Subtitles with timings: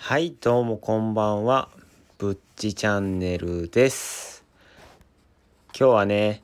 [0.00, 1.68] はいどうもこんばんは。
[2.16, 4.44] ぶっちチャンネルです。
[5.78, 6.42] 今日はね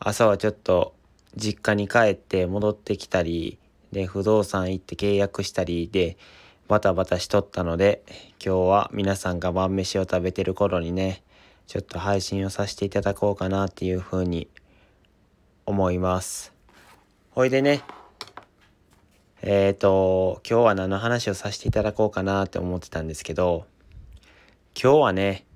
[0.00, 0.92] 朝はちょっと
[1.34, 3.58] 実家に帰って戻ってきたり
[3.90, 6.18] で不動産行って契約したりで
[6.68, 8.02] バタバタしとったので
[8.44, 11.22] 今日は皆さんが晩飯を食べてる頃にね
[11.68, 14.48] ちょっと配信をさせていただこうかなっていうふうに
[15.64, 16.52] 思います。
[17.30, 17.82] ほいでね
[19.48, 23.64] えっ、ー、と、今日は何の話をさせていただこうかなって思ってたんですけど、
[24.74, 25.46] 今日はね、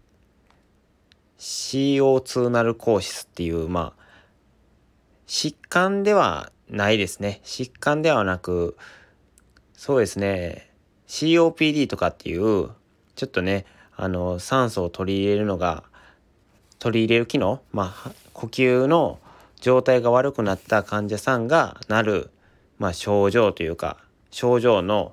[1.41, 4.03] CO2 ナルコーシスっていう、まあ、
[5.27, 7.41] 疾患ではないですね。
[7.43, 8.77] 疾患ではなく、
[9.75, 10.71] そうですね、
[11.09, 12.71] COPD とかっていう、
[13.17, 15.83] ちょっとね、あの、酸素を取り入れるのが、
[16.79, 19.19] 取り入れる機能、まあ、呼吸の
[19.61, 22.31] 状態が悪くなった患者さんがなる
[22.81, 23.99] まあ、症状というか
[24.31, 25.13] 症状の、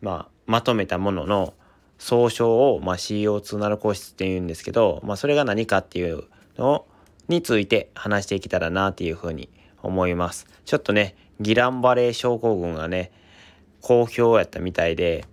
[0.00, 1.54] まあ、まとめたものの
[1.98, 6.24] 総称を、まあ、CO2 ナルコ質っていうんですけど、まあ、それが何かっていう
[6.56, 6.86] の
[7.28, 9.50] について話していけたらなっていうふうに
[9.82, 10.46] 思います。
[10.64, 13.12] ちょっとねギランバレー症候群がね
[13.82, 15.26] 好評やったみたいで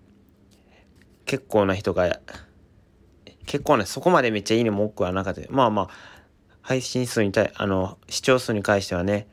[1.25, 2.19] 結構な人が
[3.45, 5.89] 結構ねそこまでめっちゃいいねも多くはなかったまあまあ
[6.61, 9.27] 配信数に対あの視聴数に関してはね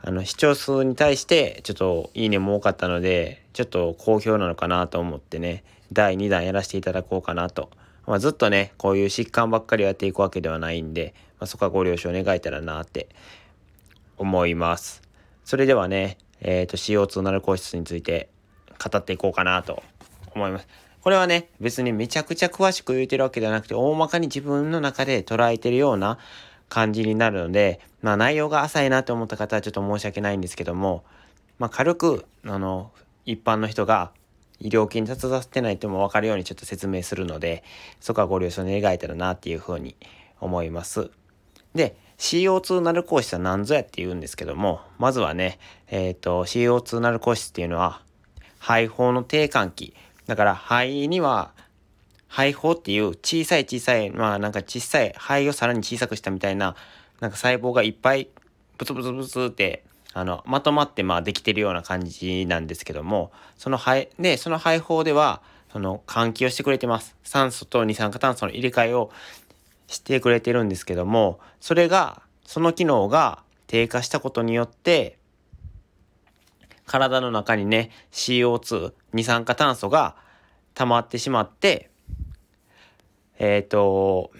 [0.00, 7.70] あの視聴数に対してちょっといいねも多かったのでちょっと好評なのかなと思ってね第2弾やらせていただこうかなと、
[8.06, 13.08] まあ、ずっとねこういう疾患ばっかりやっていくわけではないんで、まあ、そこはご了承願えたらなって
[14.16, 15.02] 思います。
[15.44, 18.28] それではねえっ、ー、と CO2 ナルコ質について
[18.78, 19.82] 語っていこうかなと
[20.34, 20.68] 思います。
[21.00, 26.18] これはね別にめちゃくちゃ詳しく言うてるわけではなくて大まかに自分の中で捉えてるような
[26.68, 31.04] 感じになるので、まあ内容が浅いなって思った方はちょっと申し訳ないんですけども、
[31.58, 32.90] まあ軽く、あの、
[33.24, 34.12] 一般の人が
[34.60, 37.62] 医療系に立たせてないとも分かるようにちょっと説明するので、
[38.00, 39.96] そこはご了承願えたらなっていうふうに
[40.40, 41.10] 思います。
[41.74, 48.02] で、CO2 ナルコーシスは何ぞやって言うんですけども、まずはね、えっ、ー、と、CO2 ナルコーシスっていうのは、
[48.58, 49.94] 肺胞の低換気。
[50.26, 51.52] だから肺には
[52.28, 56.76] 肺胞っていう小さい小さい、まあなんか小さい肺をさらに小さくしたみたいな、
[57.20, 58.28] なんか細胞がいっぱい
[58.76, 59.82] ブツブツブツって
[60.14, 67.16] あのまとまってまあできてるような感じなんですけどもその肺でその肺胞ではその換気をしてくれてます。
[67.24, 69.10] 酸素と二酸化炭素の入れ替えを
[69.86, 75.18] してくれてるんですけどもそれがその機能が低下したことによって
[76.86, 80.16] 体の中にね CO2 二酸化炭素が
[80.74, 81.90] 溜まってしまって
[83.38, 84.30] えっ、ー、と、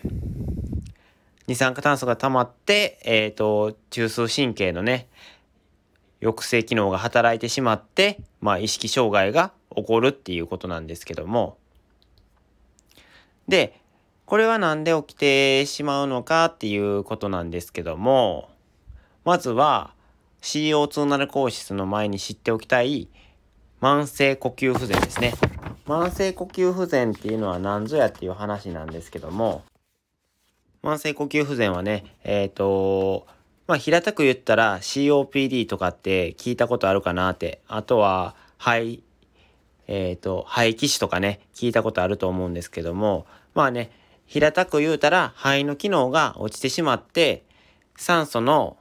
[1.46, 5.08] 二酸化炭素が溜まって、えっ、ー、と、中枢神経のね、
[6.20, 11.56] 抑制機能が働いてしまって、まあ、意識障害が起こるっていうことなんですけども。
[13.46, 13.80] で、
[14.26, 18.50] これは何で起きてしまうのかっていうことなんですけども、
[19.24, 19.94] まずは
[20.42, 23.08] CO2 ナルコーシスの前に知っておきたい
[23.80, 25.32] 慢性呼吸不全ですね。
[25.88, 29.64] 慢性呼吸不全っていうのは何ぞやっていう話なんですけども、
[30.82, 33.26] 慢性呼吸不全はね、えっ、ー、と、
[33.66, 39.02] まあ平たく言ったら COPD とかって聞いたことあるかなって、あとは肺、
[39.86, 43.90] えっ、ー、と、肺気腫とかね、聞いたことあると思うんですけども、まあね、
[44.26, 47.44] 平たく言うたら肺の機能が落ちてしまって、
[47.96, 48.76] 酸素の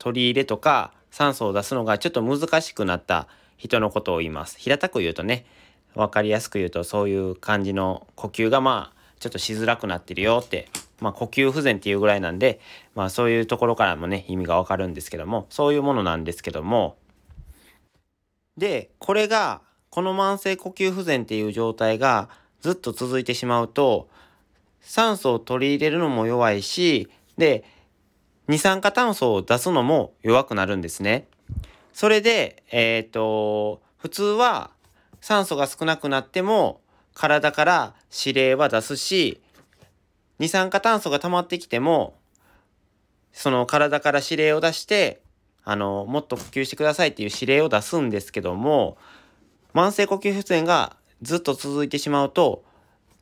[0.00, 4.58] 取り入れとか酸素を出すのがちょっと難しくなった人のことを言います。
[4.58, 5.46] 平たく言うとね、
[5.94, 10.68] 分かりやすく言うとそういう感じの呼吸がまあちょっとしづらくなってるよって
[11.00, 12.60] まあ呼吸不全っていうぐらいなんで
[12.94, 16.96] まあそういうところからもね意味がわかるんですけどもそういうものなんですけども
[18.56, 22.28] でこれがこの慢性呼吸不全っていう状態が
[22.60, 24.08] ずっと続いてしまうと
[24.80, 27.64] 酸素を取り入れるのも弱いしで
[28.48, 31.28] 二酸化炭素を出すのも弱くなるんですね。
[31.92, 34.70] それでえっ、ー、と普通は
[35.22, 36.82] 酸素が少なくなっても
[37.14, 39.40] 体から指令は出すし
[40.38, 42.16] 二酸化炭素が溜まってきても
[43.32, 45.22] その体から指令を出して
[45.64, 48.98] あのもっと呼吸してくださいっていう指令を出すんですけども
[49.72, 52.64] 慢性呼吸不全がずっと続いてしまうと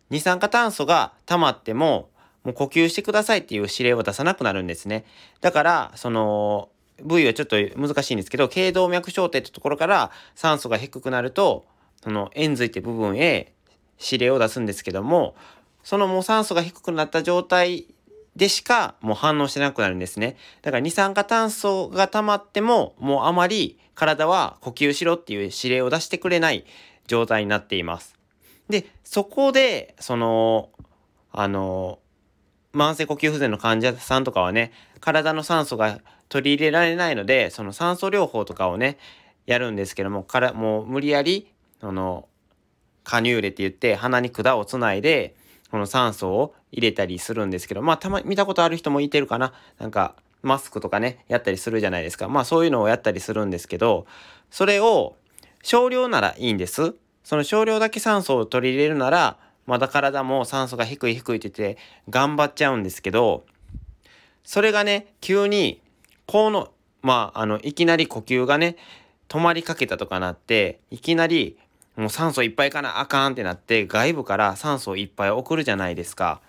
[0.08, 2.08] 二酸化炭素が溜まっても
[2.44, 5.04] もう呼吸してくださいっていう指令を出さなくなるんですね。
[5.42, 6.70] だからその
[7.02, 11.66] 部位はちょっと難しいんですけど頸動脈小点ってところから酸素が低くなると
[12.02, 13.52] その円髄って部分へ
[14.02, 15.34] 指令を出すんですけども
[15.82, 17.86] そのもう酸素が低くなった状態
[18.36, 20.36] でしかもう反応してなくなるんですね。
[20.62, 26.64] だから二酸化炭素が溜まってももうあまり体は呼吸しろっていう指令を出してくれない
[27.06, 28.14] 状態になっています。
[28.70, 30.70] で、そこで、その、
[31.32, 31.98] あの、
[32.72, 38.96] 慢性呼吸不全の患者さんとかはね、体の酸素が取り入れられないので、その酸素療法とかをね、
[39.44, 41.49] やるんですけども、からもう無理やり、
[41.80, 42.28] その、
[43.04, 45.34] カニューレって言って鼻に管をつないで、
[45.70, 49.52] この酸素を入れたりするんですけど、まあたま、見たことある人もいてるかな。
[49.78, 52.28] なんか、マスクとかね、やったりするじゃないですか。
[52.28, 54.06] まあそういうのをやったりするんですけど、
[54.50, 55.16] それを
[55.62, 56.94] 少量ならいいんです。
[57.24, 63.44] その少量だけ酸素を取り入れるなら、まだ体も酸素が低い低いって言って頑張っちゃうんですけど、
[64.42, 65.80] それがね、急に、
[66.26, 66.72] この、
[67.02, 68.76] まあ、あの、いきなり呼吸がね、
[69.28, 71.58] 止まりかけたとかなって、いきなり、
[71.96, 76.40] もう酸素いっぱいかなあかんってなって、外部から酸素をいっぱい送るじゃないですか。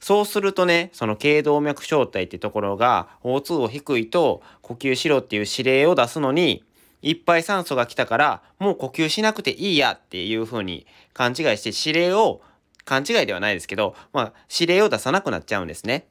[0.00, 6.62] そうするとね、その頸動脈小体ってところが O2 を低いと呼吸しろっていう指令を出すのに、
[7.00, 12.42] いっぱい酸素が来たから、もう呼吸しなくていいやっていう風に勘違いして指令を、
[12.84, 16.06] 勘違いではないですけど、まあ、指令を出さなくなっちゃうんですね。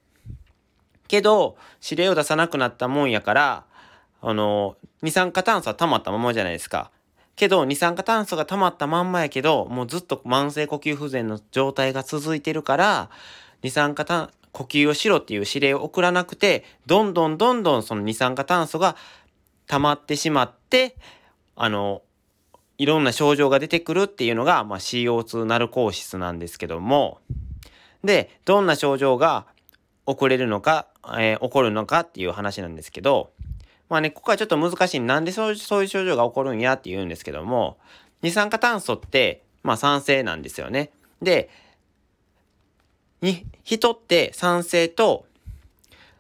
[1.08, 1.56] けど、
[1.88, 3.66] 指令を出さなくなったもんやから、
[4.22, 6.90] あの、二酸化炭素は溜まったままじゃないですか。
[7.36, 13.10] けど、二酸化炭素が溜まったまんまやけど、もうずっと慢性呼吸不全の状態が続いてるから、
[13.64, 18.96] 二酸化炭、呼吸をしろっていう指令を送らなくて、どんどんどんどんその二酸化炭素が
[19.68, 20.96] 溜まってしまって、
[21.56, 22.04] あの、
[22.78, 27.20] いろんな症状が出てくるっていうのが、まあ、CO2 ナルコーシスなんですけども、
[28.04, 29.46] で、どんな症状が
[30.06, 30.88] 起れるのか、
[31.18, 33.32] えー、起こるのかっていう話なんですけど、
[33.90, 35.00] まあね、ここはちょっと難しい。
[35.00, 37.78] なんでそうそういう症状が起こるんやって言うんですけども、
[38.22, 40.92] 二酸化炭素って、まあ酸性なんですよね。
[41.22, 41.50] で、
[43.22, 45.26] に、人って酸性と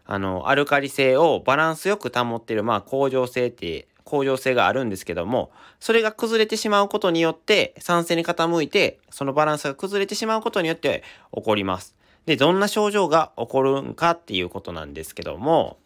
[0.05, 11.95] あの、アルカリ性をバランスよく保ってる、まあ、恒常性って、恒常性があるんですけども、それが崩れてしまうことによって、酸性に傾いて、そのバランスが崩れてしまうことによって起こります。
[12.25, 15.77] で、どんな症状が起こるんかっていうことなんですけども、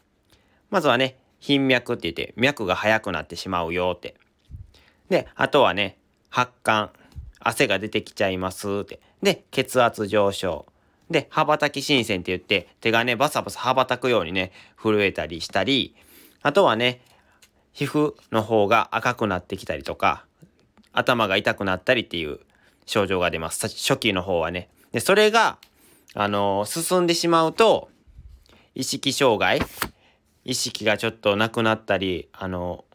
[0.72, 4.16] まずはね、頻脈って言って、脈が速くなってしまうよって。
[5.10, 5.98] で、あとはね、
[6.30, 6.90] 発汗、
[7.40, 9.00] 汗が出てきちゃいますって。
[9.22, 10.66] で、血圧上昇。
[11.10, 14.52] で、羽ばたき新鮮って言って、手がね、バサバサ羽ばたくようにね、
[14.82, 15.96] 震えたりしたり、
[16.42, 17.02] あとはね、
[17.72, 20.26] 皮膚の方が赤くなってきたりとか、
[20.92, 22.40] 頭が痛くなったりっていう
[22.86, 23.68] 症状が出ます。
[23.68, 24.70] 初期の方はね。
[24.92, 25.60] で、それが、
[26.14, 27.90] あのー、進んでしまうと、
[28.74, 29.62] 意識障害、
[30.48, 32.86] 意識がちょっとなくなったり、あの、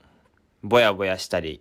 [0.62, 1.60] ぼやぼやしたり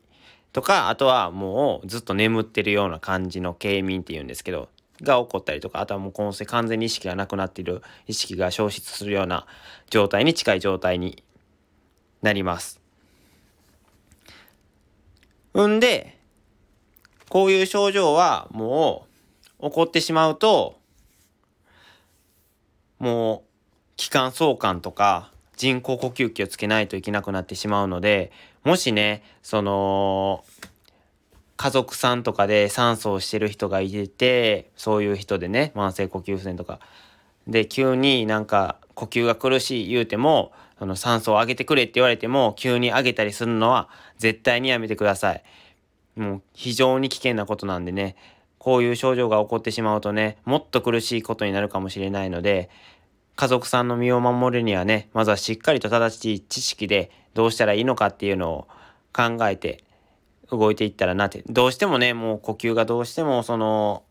[0.54, 4.70] とか、あとはもうずっと眠ってるような感じの軽眠っていうんですけど、
[5.02, 9.46] が起こったりとか、あとはもうこの完全に意識がなくなっている、意識が消失するような
[9.90, 11.22] 状態に近い状態に
[12.22, 12.80] なります。
[15.60, 16.18] んで、
[17.28, 19.08] こういう症状はも
[19.60, 20.80] う起こってしまうと、
[22.98, 23.50] もう
[23.98, 28.32] 気管相関とか人工呼吸器をつけないといけなくなってしまうので、
[28.64, 30.44] もしね、その、
[31.56, 36.80] 家族さんとかで酸素をしてる人がいて、そういう人でね、慢性呼吸不全とか。
[37.48, 43.88] で、急になんか呼吸が苦しい言うても、その酸素を上げてくれって言われても、急に上げたりするのは
[44.18, 45.44] 絶対にやめてください。
[46.16, 48.16] もう非常に危険なことなんでね、
[48.58, 52.72] こういう症状が起こってしまうとね、もっと苦しいことになるかもしれないので、
[53.36, 58.68] 家族さんの身を守るにはね、まずはしっかりと正しい知識でどうしたらいいのかっていうのを
[59.14, 59.84] 考えて
[60.52, 64.04] 動いていったらなって、どうしてもね、もう呼吸がどうしてもその、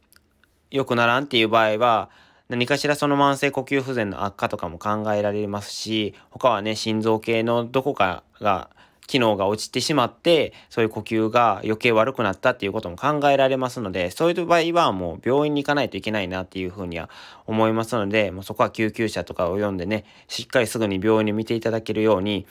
[0.70, 2.10] 良くならんっていう場合は、
[2.48, 8.70] 何かしらその慢性呼吸不全の悪化とかも考えられますし、他はね、心臓系のどこかが、
[9.10, 17.10] 機能が落ちてしまって、そういう呼吸が余計悪くなったっていうことも考えられますので、そういう場合はもう病院に行かないといけないなっていうふうには
[17.44, 22.46] 思いますので、もうそこは救急車とかを呼んでね、しっかりすぐに病院に見ていただけるように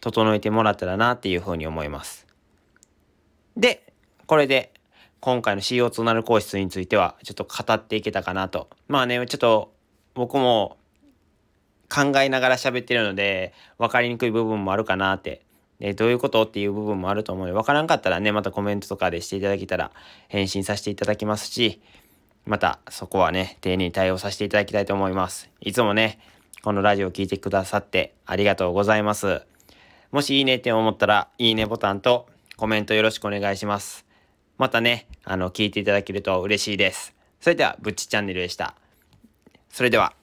[0.00, 2.28] 整えてもらったらなっていうふうに思います。
[3.56, 3.92] で、
[4.26, 4.72] これで
[5.18, 8.68] 今回の CO2 ナルコー質についてはちょっと語っていけたかなと。
[8.86, 9.74] まあね、ちょっと
[10.14, 10.76] 僕も
[11.92, 15.43] 考えながら喋ってるので分かりにくい部分もあるかなって。
[15.80, 19.90] でどういうことっていう部分もあると思うので分からんかったらね、またコメントとかでしていただけたら
[20.28, 21.80] 返信させていただきますし、
[22.46, 25.50] またそこはね、丁寧に対応させていただきたいと思います。
[25.60, 26.18] いつもね、
[26.62, 29.42] このラジオを聴いてくださってありがとうございます。
[30.12, 34.06] もしいいねって思ったら、いいねボタンとコメントよろしくお願いします。
[34.58, 37.14] またね、あの、聞いていただけると嬉しいです。
[37.40, 38.74] それでは、ぶっちチャンネルでした。
[39.70, 40.14] それでは。